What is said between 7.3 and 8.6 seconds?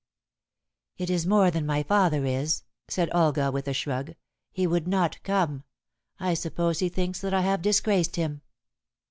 I have disgraced him."